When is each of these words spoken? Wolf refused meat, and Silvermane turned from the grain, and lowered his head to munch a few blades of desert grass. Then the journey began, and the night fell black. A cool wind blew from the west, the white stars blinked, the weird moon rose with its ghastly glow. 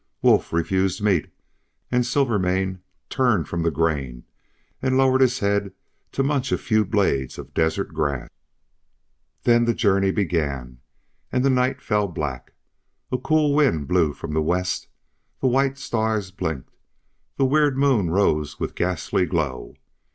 Wolf 0.23 0.51
refused 0.51 0.99
meat, 1.03 1.29
and 1.91 2.03
Silvermane 2.03 2.79
turned 3.07 3.47
from 3.47 3.61
the 3.61 3.69
grain, 3.69 4.23
and 4.81 4.97
lowered 4.97 5.21
his 5.21 5.37
head 5.37 5.73
to 6.13 6.23
munch 6.23 6.51
a 6.51 6.57
few 6.57 6.83
blades 6.83 7.37
of 7.37 7.53
desert 7.53 7.93
grass. 7.93 8.27
Then 9.43 9.65
the 9.65 9.75
journey 9.75 10.09
began, 10.09 10.79
and 11.31 11.45
the 11.45 11.51
night 11.51 11.83
fell 11.83 12.07
black. 12.07 12.53
A 13.11 13.19
cool 13.19 13.53
wind 13.53 13.87
blew 13.87 14.11
from 14.13 14.33
the 14.33 14.41
west, 14.41 14.87
the 15.39 15.45
white 15.47 15.77
stars 15.77 16.31
blinked, 16.31 16.73
the 17.37 17.45
weird 17.45 17.77
moon 17.77 18.09
rose 18.09 18.59
with 18.59 18.71
its 18.71 18.77
ghastly 18.79 19.27
glow. 19.27 19.75